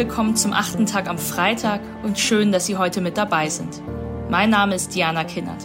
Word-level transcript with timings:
willkommen 0.00 0.34
zum 0.34 0.54
achten 0.54 0.86
Tag 0.86 1.10
am 1.10 1.18
Freitag 1.18 1.82
und 2.02 2.18
schön, 2.18 2.52
dass 2.52 2.64
Sie 2.64 2.78
heute 2.78 3.02
mit 3.02 3.18
dabei 3.18 3.50
sind. 3.50 3.82
Mein 4.30 4.48
Name 4.48 4.74
ist 4.74 4.94
Diana 4.94 5.24
Kinnert. 5.24 5.62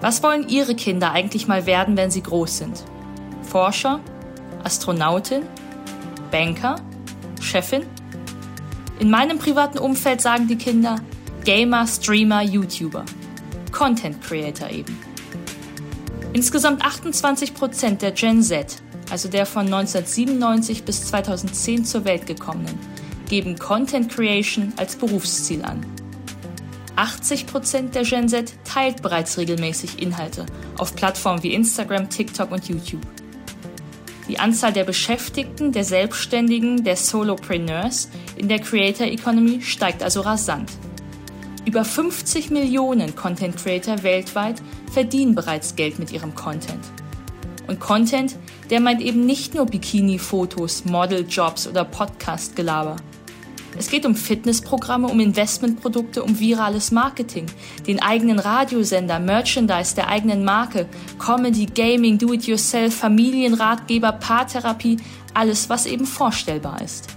Was 0.00 0.20
wollen 0.24 0.48
Ihre 0.48 0.74
Kinder 0.74 1.12
eigentlich 1.12 1.46
mal 1.46 1.64
werden, 1.64 1.96
wenn 1.96 2.10
sie 2.10 2.24
groß 2.24 2.58
sind? 2.58 2.82
Forscher? 3.42 4.00
Astronautin? 4.64 5.44
Banker? 6.32 6.74
Chefin? 7.40 7.86
In 8.98 9.10
meinem 9.10 9.38
privaten 9.38 9.78
Umfeld 9.78 10.20
sagen 10.20 10.48
die 10.48 10.58
Kinder 10.58 10.96
Gamer, 11.44 11.86
Streamer, 11.86 12.42
YouTuber. 12.42 13.04
Content 13.70 14.20
Creator 14.22 14.70
eben. 14.70 14.98
Insgesamt 16.32 16.84
28% 16.84 17.98
der 17.98 18.10
Gen 18.10 18.42
Z 18.42 18.82
also 19.10 19.28
der 19.28 19.46
von 19.46 19.66
1997 19.66 20.84
bis 20.84 21.06
2010 21.06 21.84
zur 21.84 22.04
Welt 22.04 22.26
gekommenen, 22.26 22.78
geben 23.28 23.58
Content 23.58 24.10
Creation 24.10 24.72
als 24.76 24.96
Berufsziel 24.96 25.62
an. 25.64 25.84
80% 26.96 27.90
der 27.90 28.02
Gen 28.02 28.28
Z 28.28 28.52
teilt 28.64 29.02
bereits 29.02 29.38
regelmäßig 29.38 30.02
Inhalte 30.02 30.46
auf 30.78 30.96
Plattformen 30.96 31.42
wie 31.42 31.54
Instagram, 31.54 32.10
TikTok 32.10 32.50
und 32.50 32.68
YouTube. 32.68 33.06
Die 34.28 34.38
Anzahl 34.38 34.72
der 34.72 34.84
Beschäftigten, 34.84 35.72
der 35.72 35.84
Selbstständigen, 35.84 36.84
der 36.84 36.96
Solopreneurs 36.96 38.10
in 38.36 38.48
der 38.48 38.58
Creator 38.58 39.06
Economy 39.06 39.62
steigt 39.62 40.02
also 40.02 40.20
rasant. 40.20 40.70
Über 41.64 41.84
50 41.84 42.50
Millionen 42.50 43.14
Content 43.14 43.56
Creator 43.56 44.02
weltweit 44.02 44.60
verdienen 44.92 45.34
bereits 45.34 45.76
Geld 45.76 45.98
mit 45.98 46.12
ihrem 46.12 46.34
Content. 46.34 46.84
Und 47.68 47.78
Content, 47.80 48.34
der 48.70 48.80
meint 48.80 49.00
eben 49.00 49.24
nicht 49.24 49.54
nur 49.54 49.66
Bikini-Fotos, 49.66 50.86
Model-Jobs 50.86 51.68
oder 51.68 51.84
Podcast-Gelaber. 51.84 52.96
Es 53.78 53.90
geht 53.90 54.06
um 54.06 54.16
Fitnessprogramme, 54.16 55.06
um 55.06 55.20
Investmentprodukte, 55.20 56.22
um 56.24 56.40
virales 56.40 56.90
Marketing, 56.90 57.46
den 57.86 58.02
eigenen 58.02 58.38
Radiosender, 58.38 59.20
Merchandise 59.20 59.94
der 59.94 60.08
eigenen 60.08 60.44
Marke, 60.44 60.88
Comedy, 61.18 61.66
Gaming, 61.66 62.18
Do-it-yourself, 62.18 62.96
Familienratgeber, 62.96 64.12
Paartherapie, 64.12 64.96
alles, 65.34 65.68
was 65.68 65.86
eben 65.86 66.06
vorstellbar 66.06 66.82
ist. 66.82 67.08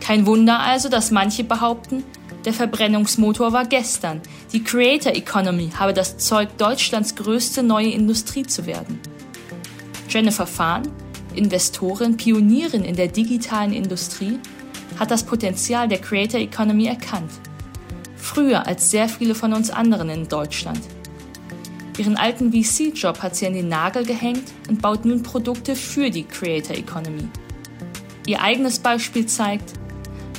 Kein 0.00 0.26
Wunder 0.26 0.60
also, 0.60 0.88
dass 0.88 1.10
manche 1.10 1.44
behaupten, 1.44 2.04
der 2.44 2.52
Verbrennungsmotor 2.52 3.52
war 3.52 3.64
gestern. 3.64 4.20
Die 4.52 4.62
Creator 4.62 5.12
Economy 5.12 5.70
habe 5.78 5.92
das 5.92 6.18
Zeug, 6.18 6.56
Deutschlands 6.58 7.16
größte 7.16 7.62
neue 7.62 7.90
Industrie 7.90 8.44
zu 8.44 8.66
werden. 8.66 9.00
Jennifer 10.14 10.46
Fahn, 10.46 10.84
Investorin, 11.34 12.16
Pionierin 12.16 12.84
in 12.84 12.94
der 12.94 13.08
digitalen 13.08 13.72
Industrie, 13.72 14.38
hat 14.96 15.10
das 15.10 15.24
Potenzial 15.24 15.88
der 15.88 15.98
Creator 15.98 16.38
Economy 16.38 16.86
erkannt. 16.86 17.32
Früher 18.16 18.64
als 18.64 18.92
sehr 18.92 19.08
viele 19.08 19.34
von 19.34 19.52
uns 19.52 19.70
anderen 19.70 20.08
in 20.10 20.28
Deutschland. 20.28 20.78
Ihren 21.98 22.16
alten 22.16 22.52
VC-Job 22.52 23.22
hat 23.22 23.34
sie 23.34 23.48
an 23.48 23.54
den 23.54 23.68
Nagel 23.68 24.04
gehängt 24.04 24.52
und 24.68 24.80
baut 24.80 25.04
nun 25.04 25.24
Produkte 25.24 25.74
für 25.74 26.10
die 26.10 26.22
Creator 26.22 26.76
Economy. 26.76 27.28
Ihr 28.24 28.40
eigenes 28.40 28.78
Beispiel 28.78 29.26
zeigt, 29.26 29.72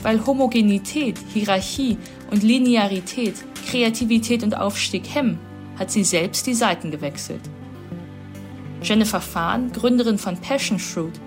weil 0.04 0.26
Homogenität, 0.26 1.20
Hierarchie 1.34 1.98
und 2.32 2.44
Linearität 2.44 3.36
Kreativität 3.70 4.42
und 4.44 4.56
Aufstieg 4.56 5.04
hemmen, 5.14 5.38
hat 5.78 5.92
sie 5.92 6.06
selbst 6.06 6.48
die 6.48 6.54
Seiten 6.54 6.92
gewechselt. 6.92 7.42
Jennifer 8.86 9.19
Fahn, 9.19 9.72
Gründerin 9.72 10.19
von 10.19 10.38
Passion 10.38 10.78
Fruit, 10.78 11.19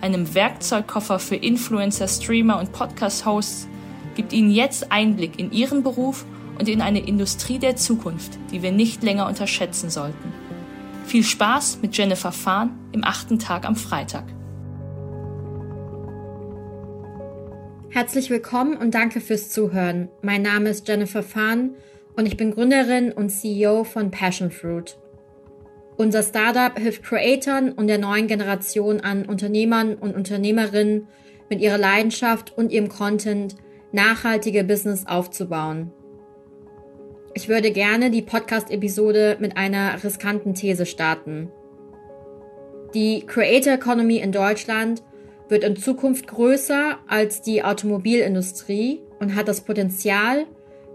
einem 0.00 0.34
Werkzeugkoffer 0.34 1.18
für 1.18 1.36
Influencer, 1.36 2.08
Streamer 2.08 2.58
und 2.58 2.72
Podcast-Hosts, 2.72 3.68
gibt 4.14 4.32
Ihnen 4.32 4.50
jetzt 4.50 4.90
Einblick 4.90 5.38
in 5.38 5.52
Ihren 5.52 5.82
Beruf 5.82 6.24
und 6.58 6.66
in 6.66 6.80
eine 6.80 7.06
Industrie 7.06 7.58
der 7.58 7.76
Zukunft, 7.76 8.38
die 8.50 8.62
wir 8.62 8.72
nicht 8.72 9.02
länger 9.02 9.26
unterschätzen 9.26 9.90
sollten. 9.90 10.32
Viel 11.04 11.24
Spaß 11.24 11.80
mit 11.82 11.94
Jennifer 11.94 12.32
Fahn 12.32 12.70
im 12.92 13.04
achten 13.04 13.38
Tag 13.38 13.66
am 13.66 13.76
Freitag. 13.76 14.24
Herzlich 17.90 18.30
willkommen 18.30 18.78
und 18.78 18.94
danke 18.94 19.20
fürs 19.20 19.50
Zuhören. 19.50 20.08
Mein 20.22 20.40
Name 20.40 20.70
ist 20.70 20.88
Jennifer 20.88 21.22
Fahn 21.22 21.74
und 22.16 22.24
ich 22.24 22.38
bin 22.38 22.52
Gründerin 22.52 23.12
und 23.12 23.28
CEO 23.28 23.84
von 23.84 24.10
Passion 24.10 24.50
Fruit. 24.50 24.96
Unser 25.96 26.22
Startup 26.24 26.76
hilft 26.76 27.04
Creatoren 27.04 27.72
und 27.72 27.86
der 27.86 27.98
neuen 27.98 28.26
Generation 28.26 29.00
an 29.00 29.26
Unternehmern 29.26 29.94
und 29.94 30.16
Unternehmerinnen 30.16 31.06
mit 31.48 31.60
ihrer 31.60 31.78
Leidenschaft 31.78 32.56
und 32.56 32.72
ihrem 32.72 32.88
Content 32.88 33.54
nachhaltige 33.92 34.64
Business 34.64 35.06
aufzubauen. 35.06 35.92
Ich 37.34 37.48
würde 37.48 37.70
gerne 37.70 38.10
die 38.10 38.22
Podcast-Episode 38.22 39.36
mit 39.40 39.56
einer 39.56 40.02
riskanten 40.02 40.54
These 40.54 40.86
starten. 40.86 41.50
Die 42.92 43.24
Creator 43.26 43.74
Economy 43.74 44.18
in 44.18 44.32
Deutschland 44.32 45.02
wird 45.48 45.62
in 45.62 45.76
Zukunft 45.76 46.26
größer 46.26 46.98
als 47.06 47.40
die 47.40 47.62
Automobilindustrie 47.62 49.00
und 49.20 49.34
hat 49.36 49.48
das 49.48 49.60
Potenzial, 49.60 50.46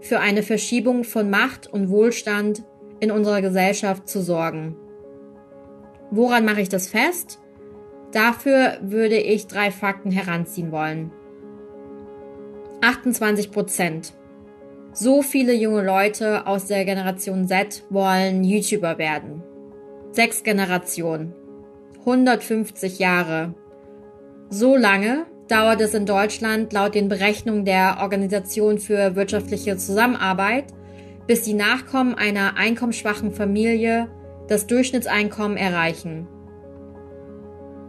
für 0.02 0.18
eine 0.18 0.42
Verschiebung 0.42 1.04
von 1.04 1.28
Macht 1.28 1.66
und 1.66 1.90
Wohlstand 1.90 2.64
in 3.00 3.10
unserer 3.10 3.42
Gesellschaft 3.42 4.08
zu 4.08 4.22
sorgen. 4.22 4.76
Woran 6.10 6.44
mache 6.44 6.60
ich 6.60 6.68
das 6.68 6.88
fest? 6.88 7.38
Dafür 8.12 8.78
würde 8.82 9.18
ich 9.18 9.46
drei 9.46 9.70
Fakten 9.70 10.10
heranziehen 10.10 10.72
wollen. 10.72 11.12
28 12.80 13.52
Prozent. 13.52 14.14
So 14.92 15.22
viele 15.22 15.54
junge 15.54 15.84
Leute 15.84 16.46
aus 16.46 16.66
der 16.66 16.84
Generation 16.84 17.46
Z 17.46 17.84
wollen 17.90 18.42
YouTuber 18.42 18.98
werden. 18.98 19.42
Sechs 20.10 20.42
Generationen. 20.42 21.32
150 22.00 22.98
Jahre. 22.98 23.54
So 24.48 24.76
lange 24.76 25.26
dauert 25.46 25.80
es 25.80 25.94
in 25.94 26.06
Deutschland 26.06 26.72
laut 26.72 26.96
den 26.96 27.08
Berechnungen 27.08 27.64
der 27.64 27.98
Organisation 28.00 28.78
für 28.78 29.14
wirtschaftliche 29.14 29.76
Zusammenarbeit, 29.76 30.64
bis 31.28 31.42
die 31.42 31.54
Nachkommen 31.54 32.14
einer 32.14 32.56
einkommensschwachen 32.56 33.30
Familie 33.30 34.08
das 34.50 34.66
Durchschnittseinkommen 34.66 35.56
erreichen. 35.56 36.26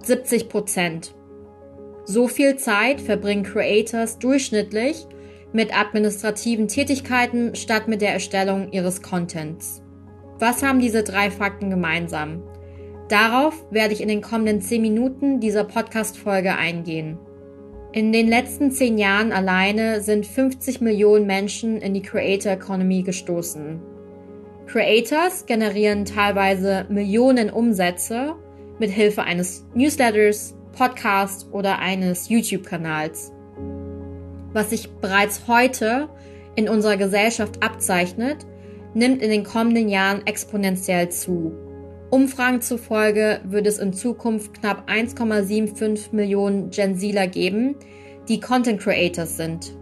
70 0.04 0.48
Prozent. 0.48 1.16
So 2.06 2.28
viel 2.28 2.56
Zeit 2.58 3.02
verbringen 3.02 3.42
Creators 3.42 4.20
durchschnittlich 4.20 5.08
mit 5.54 5.76
administrativen 5.76 6.68
Tätigkeiten 6.68 7.56
statt 7.56 7.88
mit 7.88 8.02
der 8.02 8.14
Erstellung 8.14 8.72
ihres 8.72 9.02
Contents. 9.02 9.82
Was 10.38 10.62
haben 10.62 10.80
diese 10.80 11.02
drei 11.02 11.32
Fakten 11.32 11.72
gemeinsam? 11.72 12.44
Darauf 13.10 13.56
werde 13.72 13.96
ich 13.96 14.02
in 14.02 14.08
den 14.08 14.22
kommenden 14.22 14.62
10 14.62 14.84
Minuten 14.84 15.40
dieser 15.40 15.64
Podcast-Folge 15.64 16.56
eingehen. 16.56 17.18
In 17.92 18.14
den 18.14 18.28
letzten 18.28 18.72
10 18.72 19.00
Jahren 19.00 19.32
alleine 19.32 20.02
sind 20.02 20.28
50 20.28 20.80
Millionen 20.80 21.26
Menschen 21.26 21.82
in 21.82 21.96
die 21.96 22.04
Creator 22.04 22.52
Economy 22.52 23.02
gestoßen. 23.02 23.91
Creators 24.72 25.46
generieren 25.48 26.06
teilweise 26.06 26.86
Millionen 26.88 27.50
Umsätze 27.50 28.38
mit 28.80 28.90
Hilfe 28.90 29.24
eines 29.24 29.66
Newsletters, 29.74 30.56
Podcasts 30.72 31.46
oder 31.52 31.80
eines 31.80 32.30
YouTube-Kanals. 32.30 33.34
Was 34.54 34.70
sich 34.70 34.90
bereits 34.90 35.42
heute 35.50 36.08
in 36.56 36.70
unserer 36.70 36.96
Gesellschaft 36.96 37.62
abzeichnet, 37.62 38.46
nimmt 38.94 39.22
in 39.22 39.30
den 39.30 39.44
kommenden 39.44 39.90
Jahren 39.90 40.26
exponentiell 40.26 41.10
zu. 41.10 41.52
Umfragen 42.10 42.62
zufolge 42.62 43.42
wird 43.44 43.68
es 43.68 43.78
in 43.78 43.92
Zukunft 43.92 44.54
knapp 44.54 44.90
1,75 44.90 46.16
Millionen 46.16 46.70
Gen 46.70 46.98
Zler 46.98 47.28
geben, 47.28 47.76
die 48.30 48.40
Content 48.40 48.80
Creators 48.80 49.36
sind. 49.36 49.74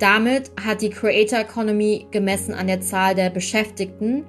Damit 0.00 0.50
hat 0.58 0.80
die 0.80 0.88
Creator 0.88 1.40
Economy 1.40 2.06
gemessen 2.10 2.54
an 2.54 2.66
der 2.66 2.80
Zahl 2.80 3.14
der 3.14 3.28
Beschäftigten 3.28 4.24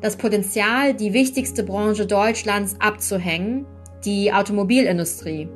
das 0.00 0.16
Potenzial, 0.16 0.94
die 0.94 1.12
wichtigste 1.12 1.64
Branche 1.64 2.06
Deutschlands 2.06 2.76
abzuhängen, 2.78 3.66
die 4.04 4.32
Automobilindustrie. 4.32 5.48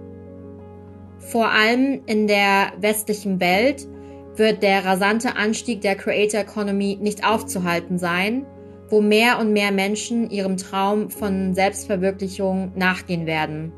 Vor 1.18 1.50
allem 1.50 2.00
in 2.06 2.26
der 2.26 2.72
westlichen 2.80 3.38
Welt 3.38 3.86
wird 4.34 4.64
der 4.64 4.84
rasante 4.84 5.36
Anstieg 5.36 5.82
der 5.82 5.94
Creator 5.94 6.40
Economy 6.40 6.98
nicht 7.00 7.24
aufzuhalten 7.24 7.96
sein, 7.96 8.46
wo 8.88 9.00
mehr 9.00 9.38
und 9.38 9.52
mehr 9.52 9.70
Menschen 9.70 10.30
ihrem 10.30 10.56
Traum 10.56 11.10
von 11.10 11.54
Selbstverwirklichung 11.54 12.72
nachgehen 12.74 13.26
werden. 13.26 13.72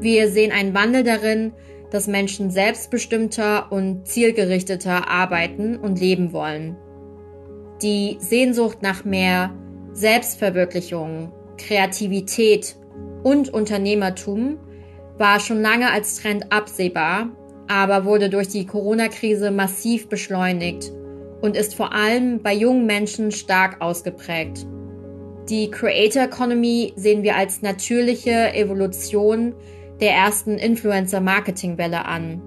Wir 0.00 0.28
sehen 0.28 0.52
einen 0.52 0.74
Wandel 0.74 1.04
darin, 1.04 1.52
dass 1.90 2.06
Menschen 2.06 2.50
selbstbestimmter 2.50 3.70
und 3.70 4.06
zielgerichteter 4.06 5.08
arbeiten 5.08 5.76
und 5.76 6.00
leben 6.00 6.32
wollen. 6.32 6.76
Die 7.82 8.16
Sehnsucht 8.20 8.82
nach 8.82 9.04
mehr 9.04 9.54
Selbstverwirklichung, 9.92 11.32
Kreativität 11.56 12.76
und 13.22 13.52
Unternehmertum 13.52 14.58
war 15.18 15.40
schon 15.40 15.60
lange 15.60 15.90
als 15.90 16.16
Trend 16.16 16.52
absehbar, 16.52 17.28
aber 17.68 18.04
wurde 18.04 18.30
durch 18.30 18.48
die 18.48 18.66
Corona-Krise 18.66 19.50
massiv 19.50 20.08
beschleunigt 20.08 20.90
und 21.40 21.56
ist 21.56 21.74
vor 21.74 21.92
allem 21.92 22.42
bei 22.42 22.54
jungen 22.54 22.86
Menschen 22.86 23.30
stark 23.30 23.80
ausgeprägt. 23.80 24.66
Die 25.48 25.70
Creator 25.70 26.24
Economy 26.24 26.92
sehen 26.96 27.22
wir 27.22 27.36
als 27.36 27.62
natürliche 27.62 28.54
Evolution 28.54 29.54
der 30.00 30.12
ersten 30.12 30.56
Influencer-Marketing-Welle 30.56 32.04
an. 32.04 32.42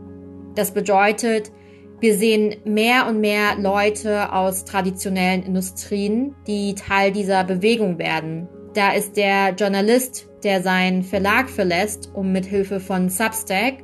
Das 0.55 0.71
bedeutet, 0.71 1.51
wir 1.99 2.15
sehen 2.15 2.55
mehr 2.65 3.07
und 3.07 3.21
mehr 3.21 3.55
Leute 3.57 4.33
aus 4.33 4.65
traditionellen 4.65 5.43
Industrien, 5.43 6.35
die 6.47 6.75
Teil 6.75 7.11
dieser 7.11 7.43
Bewegung 7.43 7.97
werden. 7.97 8.49
Da 8.73 8.91
ist 8.91 9.15
der 9.15 9.51
Journalist, 9.51 10.27
der 10.43 10.61
seinen 10.61 11.03
Verlag 11.03 11.49
verlässt, 11.49 12.11
um 12.13 12.31
mit 12.31 12.45
Hilfe 12.45 12.79
von 12.79 13.07
Substack, 13.09 13.75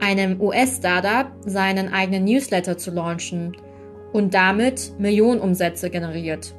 einem 0.00 0.40
US-Startup, 0.40 1.32
seinen 1.46 1.92
eigenen 1.92 2.24
Newsletter 2.24 2.76
zu 2.76 2.90
launchen 2.90 3.56
und 4.12 4.34
damit 4.34 4.92
Millionenumsätze 4.98 5.90
generiert. 5.90 6.54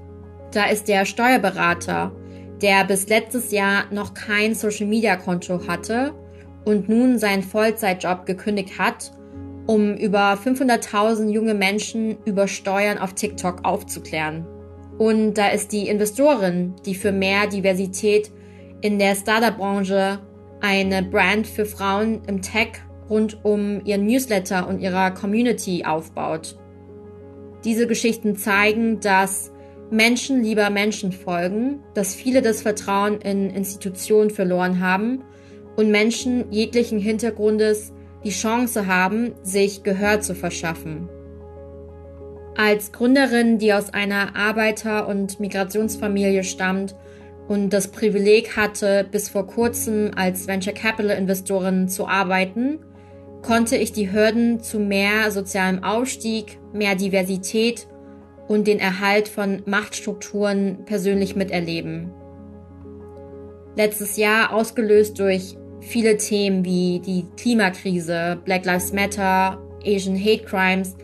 Da 0.52 0.66
ist 0.66 0.88
der 0.88 1.06
Steuerberater, 1.06 2.16
der 2.62 2.86
bis 2.86 3.10
letztes 3.10 3.52
Jahr 3.52 3.84
noch 3.92 4.14
kein 4.14 4.56
Social-Media-Konto 4.56 5.68
hatte 5.68 6.14
und 6.66 6.90
nun 6.90 7.18
seinen 7.18 7.44
Vollzeitjob 7.44 8.26
gekündigt 8.26 8.80
hat, 8.80 9.12
um 9.66 9.96
über 9.96 10.34
500.000 10.34 11.30
junge 11.30 11.54
Menschen 11.54 12.18
über 12.26 12.48
Steuern 12.48 12.98
auf 12.98 13.14
TikTok 13.14 13.64
aufzuklären. 13.64 14.46
Und 14.98 15.36
da 15.36 15.50
ist 15.50 15.72
die 15.72 15.88
Investorin, 15.88 16.76
die 16.86 16.96
für 16.96 17.12
mehr 17.12 17.48
Diversität 17.48 18.32
in 18.82 19.00
der 19.00 19.16
Startup-Branche 19.16 20.20
eine 20.62 21.04
Brand 21.04 21.48
für 21.48 21.66
Frauen 21.66 22.22
im 22.28 22.42
Tech 22.42 22.70
rund 23.10 23.44
um 23.44 23.84
ihren 23.86 24.06
Newsletter 24.06 24.68
und 24.68 24.80
ihrer 24.80 25.12
Community 25.12 25.84
aufbaut. 25.86 26.58
Diese 27.64 27.88
Geschichten 27.88 28.36
zeigen, 28.36 29.00
dass 29.00 29.52
Menschen 29.90 30.44
lieber 30.44 30.70
Menschen 30.70 31.12
folgen, 31.12 31.80
dass 31.94 32.16
viele 32.16 32.42
das 32.42 32.62
Vertrauen 32.62 33.22
in 33.22 33.50
Institutionen 33.50 34.30
verloren 34.30 34.80
haben 34.80 35.24
und 35.76 35.92
Menschen 35.92 36.52
jeglichen 36.52 37.00
Hintergrundes 37.00 37.94
die 38.24 38.30
Chance 38.30 38.88
haben, 38.88 39.34
sich 39.44 39.84
Gehör 39.84 40.22
zu 40.22 40.34
verschaffen. 40.34 41.10
Als 42.56 42.92
Gründerin, 42.92 43.58
die 43.58 43.74
aus 43.74 43.94
einer 43.94 44.36
Arbeiter- 44.36 45.08
und 45.08 45.40
Migrationsfamilie 45.40 46.44
stammt 46.44 46.96
und 47.48 47.72
das 47.72 47.88
Privileg 47.88 48.56
hatte, 48.56 49.06
bis 49.12 49.30
vor 49.30 49.48
kurzem 49.48 50.12
als 50.16 50.48
Venture 50.48 50.74
Capital 50.74 51.18
Investorin 51.18 51.90
zu 51.90 52.08
arbeiten, 52.08 52.80
konnte 53.42 53.76
ich 53.76 53.92
die 53.92 54.12
Hürden 54.12 54.62
zu 54.62 54.80
mehr 54.80 55.32
sozialem 55.32 55.84
Aufstieg, 55.84 56.60
mehr 56.72 56.96
Diversität 56.96 57.88
und 58.48 58.68
den 58.68 58.80
Erhalt 58.80 59.28
von 59.28 59.64
Machtstrukturen 59.66 60.86
persönlich 60.86 61.36
miterleben. 61.36 62.12
Letztes 63.76 64.18
Jahr 64.18 64.54
ausgelöst 64.54 65.20
durch 65.20 65.58
viele 65.88 66.18
Themen 66.18 66.66
wie 66.66 67.00
die 67.00 67.26
Klimakrise, 67.38 68.40
Black 68.44 68.66
Lives 68.66 68.94
Matter, 68.94 69.62
Asian 69.86 70.18
Hate 70.18 70.44
Crimes, 70.44 70.96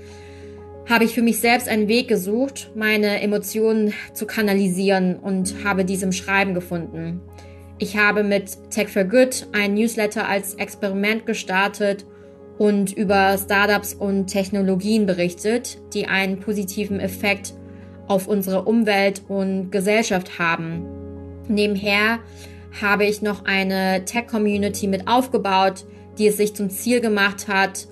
habe 0.89 1.03
ich 1.03 1.13
für 1.13 1.21
mich 1.21 1.39
selbst 1.39 1.67
einen 1.67 1.87
Weg 1.87 2.07
gesucht, 2.07 2.71
meine 2.75 3.21
Emotionen 3.21 3.93
zu 4.13 4.25
kanalisieren 4.25 5.17
und 5.17 5.63
habe 5.63 5.85
diesem 5.85 6.11
Schreiben 6.11 6.53
gefunden. 6.53 7.21
Ich 7.77 7.95
habe 7.95 8.23
mit 8.23 8.71
Tech 8.71 8.89
for 8.89 9.03
Good 9.03 9.47
ein 9.53 9.75
Newsletter 9.75 10.27
als 10.27 10.55
Experiment 10.55 11.25
gestartet 11.25 12.05
und 12.57 12.91
über 12.91 13.37
Startups 13.37 13.93
und 13.93 14.27
Technologien 14.27 15.05
berichtet, 15.05 15.77
die 15.93 16.07
einen 16.07 16.39
positiven 16.39 16.99
Effekt 16.99 17.53
auf 18.07 18.27
unsere 18.27 18.63
Umwelt 18.63 19.21
und 19.29 19.71
Gesellschaft 19.71 20.39
haben. 20.39 20.83
Nebenher 21.47 22.19
habe 22.81 23.05
ich 23.05 23.21
noch 23.21 23.45
eine 23.45 24.05
Tech-Community 24.05 24.87
mit 24.87 25.07
aufgebaut, 25.07 25.85
die 26.17 26.27
es 26.27 26.37
sich 26.37 26.55
zum 26.55 26.69
Ziel 26.69 27.01
gemacht 27.01 27.47
hat, 27.47 27.87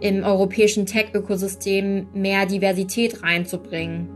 im 0.00 0.22
europäischen 0.22 0.86
Tech-Ökosystem 0.86 2.08
mehr 2.12 2.46
Diversität 2.46 3.22
reinzubringen. 3.22 4.08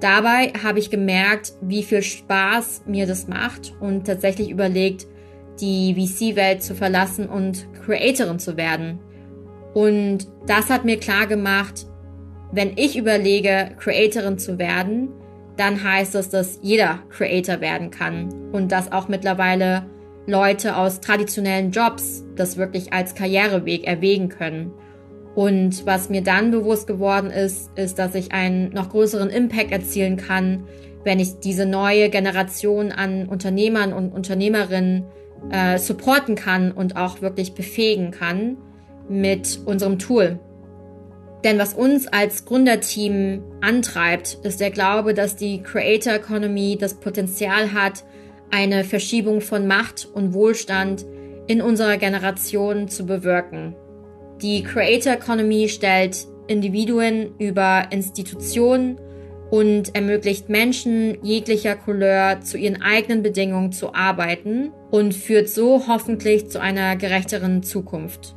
Dabei 0.00 0.52
habe 0.62 0.80
ich 0.80 0.90
gemerkt, 0.90 1.52
wie 1.60 1.82
viel 1.82 2.02
Spaß 2.02 2.82
mir 2.86 3.06
das 3.06 3.28
macht 3.28 3.74
und 3.80 4.06
tatsächlich 4.06 4.50
überlegt, 4.50 5.06
die 5.60 5.94
VC-Welt 5.94 6.62
zu 6.62 6.74
verlassen 6.74 7.28
und 7.28 7.66
Creatorin 7.84 8.38
zu 8.38 8.56
werden. 8.56 8.98
Und 9.72 10.26
das 10.46 10.68
hat 10.68 10.84
mir 10.84 10.98
klar 10.98 11.26
gemacht, 11.26 11.86
wenn 12.52 12.72
ich 12.76 12.96
überlege, 12.96 13.70
Creatorin 13.78 14.38
zu 14.38 14.58
werden, 14.58 15.08
dann 15.56 15.82
heißt 15.82 16.14
es, 16.14 16.28
dass 16.30 16.58
jeder 16.62 17.00
Creator 17.10 17.60
werden 17.60 17.90
kann 17.90 18.28
und 18.52 18.72
dass 18.72 18.92
auch 18.92 19.08
mittlerweile 19.08 19.86
Leute 20.26 20.76
aus 20.76 21.00
traditionellen 21.00 21.70
Jobs 21.70 22.24
das 22.34 22.56
wirklich 22.56 22.92
als 22.92 23.14
Karriereweg 23.14 23.86
erwägen 23.86 24.28
können. 24.28 24.72
Und 25.34 25.84
was 25.84 26.08
mir 26.10 26.22
dann 26.22 26.50
bewusst 26.50 26.86
geworden 26.86 27.30
ist, 27.30 27.70
ist, 27.76 27.98
dass 27.98 28.14
ich 28.14 28.32
einen 28.32 28.70
noch 28.70 28.90
größeren 28.90 29.30
Impact 29.30 29.72
erzielen 29.72 30.16
kann, 30.16 30.64
wenn 31.02 31.18
ich 31.18 31.40
diese 31.40 31.66
neue 31.66 32.08
Generation 32.08 32.92
an 32.92 33.26
Unternehmern 33.26 33.92
und 33.92 34.12
Unternehmerinnen 34.12 35.04
äh, 35.50 35.78
supporten 35.78 36.36
kann 36.36 36.72
und 36.72 36.96
auch 36.96 37.20
wirklich 37.20 37.54
befähigen 37.54 38.10
kann 38.10 38.56
mit 39.08 39.60
unserem 39.66 39.98
Tool. 39.98 40.38
Denn 41.44 41.58
was 41.58 41.74
uns 41.74 42.08
als 42.08 42.46
Gründerteam 42.46 43.42
antreibt, 43.60 44.38
ist 44.42 44.60
der 44.60 44.70
Glaube, 44.70 45.12
dass 45.12 45.36
die 45.36 45.62
Creator 45.62 46.14
Economy 46.14 46.78
das 46.80 46.94
Potenzial 46.94 47.74
hat, 47.74 48.02
eine 48.50 48.82
Verschiebung 48.82 49.42
von 49.42 49.66
Macht 49.66 50.08
und 50.12 50.32
Wohlstand 50.32 51.04
in 51.46 51.60
unserer 51.60 51.98
Generation 51.98 52.88
zu 52.88 53.04
bewirken. 53.04 53.76
Die 54.40 54.62
Creator 54.62 55.12
Economy 55.12 55.68
stellt 55.68 56.26
Individuen 56.46 57.34
über 57.38 57.88
Institutionen 57.90 58.98
und 59.50 59.94
ermöglicht 59.94 60.48
Menschen 60.48 61.18
jeglicher 61.22 61.76
Couleur 61.76 62.40
zu 62.40 62.56
ihren 62.56 62.80
eigenen 62.80 63.22
Bedingungen 63.22 63.72
zu 63.72 63.94
arbeiten 63.94 64.72
und 64.90 65.14
führt 65.14 65.48
so 65.48 65.86
hoffentlich 65.86 66.48
zu 66.48 66.60
einer 66.60 66.96
gerechteren 66.96 67.62
Zukunft. 67.62 68.34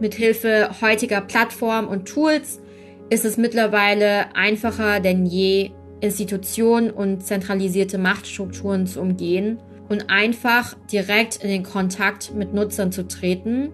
Mithilfe 0.00 0.70
heutiger 0.80 1.20
Plattformen 1.20 1.88
und 1.88 2.06
Tools 2.06 2.60
ist 3.08 3.24
es 3.24 3.36
mittlerweile 3.36 4.34
einfacher 4.34 5.00
denn 5.00 5.26
je, 5.26 5.70
Institutionen 6.00 6.90
und 6.90 7.24
zentralisierte 7.24 7.96
Machtstrukturen 7.96 8.86
zu 8.86 9.00
umgehen 9.00 9.58
und 9.88 10.10
einfach 10.10 10.76
direkt 10.92 11.36
in 11.42 11.48
den 11.48 11.62
Kontakt 11.62 12.34
mit 12.34 12.52
Nutzern 12.52 12.92
zu 12.92 13.08
treten, 13.08 13.70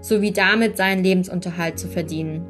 sowie 0.00 0.32
damit 0.32 0.76
seinen 0.76 1.04
Lebensunterhalt 1.04 1.78
zu 1.78 1.88
verdienen. 1.88 2.46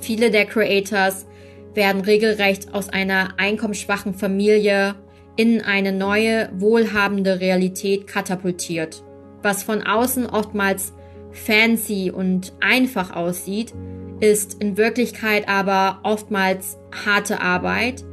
Viele 0.00 0.30
der 0.30 0.46
Creators 0.46 1.26
werden 1.74 2.00
regelrecht 2.00 2.74
aus 2.74 2.88
einer 2.88 3.34
einkommensschwachen 3.36 4.14
Familie 4.14 4.96
in 5.36 5.60
eine 5.60 5.92
neue, 5.92 6.48
wohlhabende 6.54 7.40
Realität 7.40 8.06
katapultiert, 8.06 9.02
was 9.42 9.62
von 9.62 9.82
außen 9.82 10.26
oftmals 10.26 10.94
fancy 11.36 12.10
und 12.10 12.52
einfach 12.60 13.14
aussieht, 13.14 13.72
ist 14.20 14.60
in 14.60 14.76
Wirklichkeit 14.76 15.48
aber 15.48 16.00
oftmals 16.02 16.78
harte 17.04 17.40
Arbeit, 17.40 18.04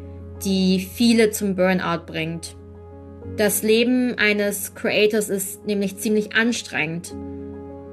die 0.44 0.80
viele 0.80 1.32
zum 1.32 1.56
Burnout 1.56 2.06
bringt. 2.06 2.56
Das 3.38 3.63
Leben 3.63 4.15
eines 4.18 4.75
Creators 4.75 5.30
ist 5.30 5.65
nämlich 5.65 5.98
ziemlich 5.98 6.36
anstrengend. 6.36 7.15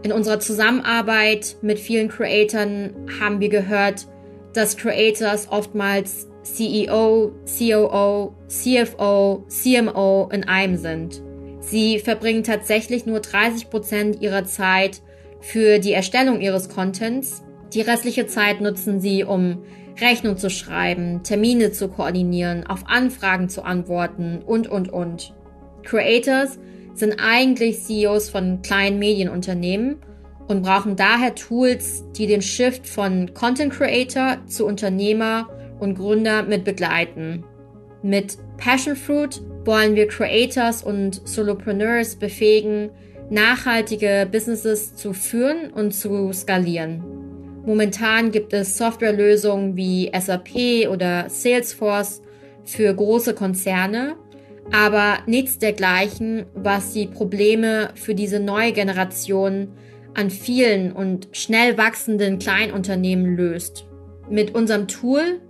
In 0.02 0.12
unserer 0.12 0.40
Zusammenarbeit 0.40 1.56
mit 1.62 1.78
vielen 1.78 2.08
Creatoren 2.08 3.06
haben 3.20 3.40
wir 3.40 3.48
gehört, 3.48 4.06
dass 4.54 4.76
Creators 4.76 5.48
oftmals 5.50 6.26
CEO, 6.42 7.32
COO, 7.44 8.34
CFO, 8.48 9.44
CMO 9.48 10.28
in 10.32 10.44
einem 10.44 10.76
sind. 10.76 11.22
Sie 11.60 11.98
verbringen 11.98 12.42
tatsächlich 12.42 13.06
nur 13.06 13.20
30 13.20 13.70
Prozent 13.70 14.22
ihrer 14.22 14.44
Zeit 14.44 15.02
für 15.40 15.78
die 15.78 15.92
Erstellung 15.92 16.40
ihres 16.40 16.68
Contents. 16.68 17.42
Die 17.72 17.80
restliche 17.80 18.26
Zeit 18.26 18.60
nutzen 18.60 19.00
sie, 19.00 19.24
um 19.24 19.62
Rechnung 20.00 20.36
zu 20.36 20.50
schreiben, 20.50 21.22
Termine 21.22 21.72
zu 21.72 21.88
koordinieren, 21.88 22.66
auf 22.66 22.84
Anfragen 22.86 23.48
zu 23.48 23.62
antworten 23.62 24.40
und, 24.44 24.68
und, 24.68 24.92
und. 24.92 25.34
Creators 25.82 26.58
sind 26.94 27.16
eigentlich 27.18 27.82
CEOs 27.82 28.28
von 28.30 28.62
kleinen 28.62 28.98
Medienunternehmen 28.98 29.96
und 30.48 30.62
brauchen 30.62 30.96
daher 30.96 31.34
Tools, 31.34 32.04
die 32.16 32.26
den 32.26 32.42
Shift 32.42 32.86
von 32.86 33.32
Content 33.34 33.72
Creator 33.72 34.38
zu 34.46 34.66
Unternehmer 34.66 35.48
und 35.78 35.94
Gründer 35.94 36.42
mit 36.42 36.64
begleiten. 36.64 37.44
Mit 38.02 38.38
Passion 38.56 38.96
Fruit 38.96 39.40
wollen 39.64 39.94
wir 39.94 40.08
Creators 40.08 40.82
und 40.82 41.26
Solopreneurs 41.26 42.16
befähigen, 42.16 42.90
nachhaltige 43.30 44.28
Businesses 44.30 44.94
zu 44.94 45.12
führen 45.12 45.70
und 45.72 45.92
zu 45.92 46.32
skalieren. 46.32 47.02
Momentan 47.64 48.30
gibt 48.30 48.52
es 48.52 48.76
Softwarelösungen 48.76 49.76
wie 49.76 50.10
SAP 50.18 50.88
oder 50.90 51.28
Salesforce 51.28 52.22
für 52.64 52.92
große 52.94 53.34
Konzerne, 53.34 54.16
aber 54.72 55.18
nichts 55.26 55.58
dergleichen, 55.58 56.46
was 56.54 56.92
die 56.92 57.06
Probleme 57.06 57.90
für 57.94 58.14
diese 58.14 58.40
neue 58.40 58.72
Generation 58.72 59.68
an 60.14 60.30
vielen 60.30 60.92
und 60.92 61.28
schnell 61.32 61.78
wachsenden 61.78 62.38
Kleinunternehmen 62.38 63.36
löst. 63.36 63.86
Mit 64.28 64.54
unserem 64.54 64.88
Tool 64.88 65.40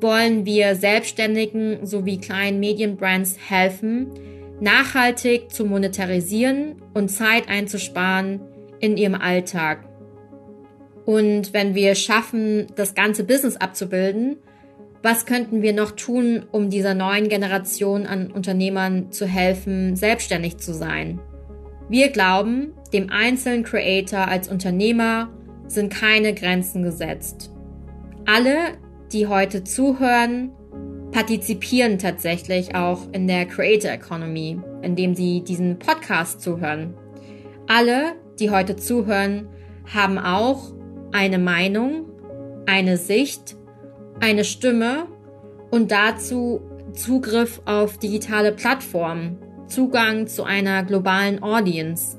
wollen 0.00 0.44
wir 0.44 0.74
Selbstständigen 0.74 1.86
sowie 1.86 2.18
kleinen 2.18 2.60
Medienbrands 2.60 3.36
helfen, 3.48 4.10
nachhaltig 4.60 5.52
zu 5.52 5.64
monetarisieren 5.64 6.82
und 6.94 7.08
Zeit 7.08 7.48
einzusparen 7.48 8.40
in 8.80 8.96
ihrem 8.96 9.14
Alltag. 9.14 9.88
Und 11.04 11.52
wenn 11.52 11.74
wir 11.74 11.94
schaffen, 11.94 12.66
das 12.74 12.94
ganze 12.94 13.24
Business 13.24 13.56
abzubilden, 13.56 14.38
was 15.02 15.24
könnten 15.24 15.62
wir 15.62 15.72
noch 15.72 15.92
tun, 15.92 16.44
um 16.50 16.68
dieser 16.68 16.94
neuen 16.94 17.28
Generation 17.28 18.06
an 18.06 18.32
Unternehmern 18.32 19.12
zu 19.12 19.26
helfen, 19.26 19.94
selbstständig 19.94 20.58
zu 20.58 20.74
sein? 20.74 21.20
Wir 21.88 22.08
glauben, 22.08 22.72
dem 22.92 23.10
einzelnen 23.10 23.62
Creator 23.62 24.26
als 24.26 24.48
Unternehmer 24.48 25.30
sind 25.68 25.92
keine 25.92 26.34
Grenzen 26.34 26.82
gesetzt. 26.82 27.52
Alle, 28.26 28.56
die 29.12 29.28
heute 29.28 29.62
zuhören, 29.62 30.50
partizipieren 31.16 31.98
tatsächlich 31.98 32.74
auch 32.74 33.10
in 33.12 33.26
der 33.26 33.46
Creator 33.46 33.90
Economy, 33.90 34.60
indem 34.82 35.14
sie 35.14 35.40
diesen 35.40 35.78
Podcast 35.78 36.42
zuhören. 36.42 36.92
Alle, 37.66 38.16
die 38.38 38.50
heute 38.50 38.76
zuhören, 38.76 39.48
haben 39.94 40.18
auch 40.18 40.74
eine 41.12 41.38
Meinung, 41.38 42.04
eine 42.66 42.98
Sicht, 42.98 43.56
eine 44.20 44.44
Stimme 44.44 45.06
und 45.70 45.90
dazu 45.90 46.60
Zugriff 46.92 47.62
auf 47.64 47.96
digitale 47.96 48.52
Plattformen, 48.52 49.38
Zugang 49.68 50.26
zu 50.26 50.44
einer 50.44 50.82
globalen 50.84 51.42
Audience. 51.42 52.18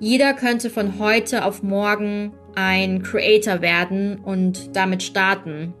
Jeder 0.00 0.32
könnte 0.32 0.70
von 0.70 0.98
heute 0.98 1.44
auf 1.44 1.62
morgen 1.62 2.32
ein 2.54 3.02
Creator 3.02 3.60
werden 3.60 4.20
und 4.20 4.74
damit 4.74 5.02
starten. 5.02 5.74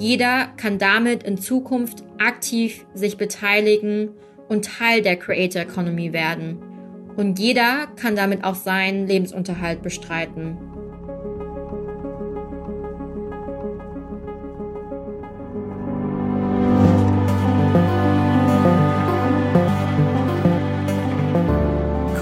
Jeder 0.00 0.46
kann 0.56 0.78
damit 0.78 1.24
in 1.24 1.36
Zukunft 1.36 2.04
aktiv 2.16 2.86
sich 2.94 3.18
beteiligen 3.18 4.08
und 4.48 4.64
Teil 4.64 5.02
der 5.02 5.16
Creator 5.16 5.60
Economy 5.60 6.14
werden. 6.14 6.56
Und 7.18 7.38
jeder 7.38 7.86
kann 7.96 8.16
damit 8.16 8.42
auch 8.42 8.54
seinen 8.54 9.06
Lebensunterhalt 9.06 9.82
bestreiten. 9.82 10.56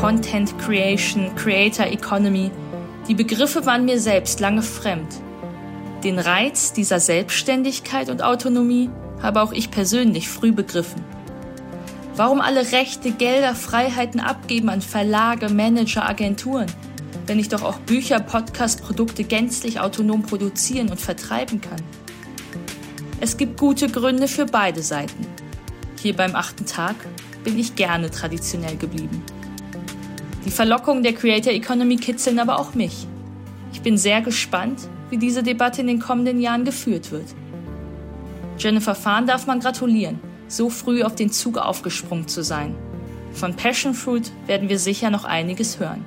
Content 0.01 0.59
Creation, 0.59 1.33
Creator 1.37 1.87
Economy, 1.87 2.51
die 3.07 3.15
Begriffe 3.15 3.65
waren 3.67 3.85
mir 3.85 4.01
selbst 4.01 4.41
lange 4.41 4.63
fremd. 4.63 5.23
Den 6.05 6.21
Reiz 6.21 6.73
dieser 6.73 7.01
Selbstständigkeit 7.01 8.09
und 8.09 8.23
Autonomie 8.23 8.89
habe 9.21 9.43
auch 9.43 9.53
ich 9.53 9.73
persönlich 9.73 10.29
früh 10.29 10.53
begriffen. 10.53 11.03
Warum 12.15 12.41
alle 12.41 12.71
Rechte, 12.71 13.11
Gelder, 13.11 13.57
Freiheiten 13.57 14.21
abgeben 14.21 14.69
an 14.69 14.81
Verlage, 14.81 15.49
Manager, 15.49 16.09
Agenturen, 16.09 16.67
wenn 17.27 17.41
ich 17.41 17.49
doch 17.49 17.63
auch 17.63 17.79
Bücher, 17.79 18.21
Podcast, 18.21 18.85
Produkte 18.85 19.25
gänzlich 19.25 19.81
autonom 19.81 20.23
produzieren 20.23 20.89
und 20.89 21.01
vertreiben 21.01 21.61
kann? 21.61 21.83
Es 23.21 23.37
gibt 23.37 23.59
gute 23.59 23.89
Gründe 23.89 24.29
für 24.29 24.47
beide 24.47 24.83
Seiten. 24.83 25.27
Hier 26.01 26.15
beim 26.15 26.37
achten 26.37 26.65
Tag 26.65 26.95
bin 27.43 27.59
ich 27.59 27.75
gerne 27.75 28.09
traditionell 28.09 28.77
geblieben. 28.77 29.21
Die 30.45 30.53
Verlockungen 30.53 31.03
der 31.03 31.15
Creator 31.15 31.53
Economy 31.53 31.97
kitzeln 31.97 32.39
aber 32.39 32.61
auch 32.61 32.75
mich. 32.75 33.09
Ich 33.73 33.83
bin 33.83 33.99
sehr 33.99 34.23
gespannt, 34.23 34.89
wie 35.11 35.19
diese 35.19 35.43
Debatte 35.43 35.81
in 35.81 35.87
den 35.87 36.01
kommenden 36.01 36.41
Jahren 36.41 36.65
geführt 36.65 37.11
wird. 37.11 37.27
Jennifer 38.59 38.95
Fahn 38.95 39.27
darf 39.27 39.47
man 39.47 39.61
gratulieren, 39.61 40.19
so 40.49 40.69
früh 40.71 41.03
auf 41.03 41.15
den 41.15 41.31
Zug 41.31 41.59
aufgesprungen 41.59 42.29
zu 42.29 42.43
sein. 42.43 42.75
Von 43.33 43.55
Passion 43.55 43.95
Fruit 43.95 44.33
werden 44.47 44.69
wir 44.69 44.79
sicher 44.79 45.11
noch 45.11 45.25
einiges 45.25 45.79
hören. 45.79 46.05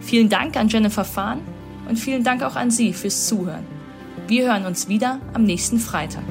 Vielen 0.00 0.28
Dank 0.28 0.56
an 0.56 0.68
Jennifer 0.68 1.04
Fahn 1.04 1.40
und 1.88 1.96
vielen 1.96 2.24
Dank 2.24 2.42
auch 2.42 2.56
an 2.56 2.70
Sie 2.70 2.92
fürs 2.92 3.26
Zuhören. 3.26 3.64
Wir 4.26 4.52
hören 4.52 4.66
uns 4.66 4.88
wieder 4.88 5.20
am 5.32 5.44
nächsten 5.44 5.78
Freitag. 5.78 6.24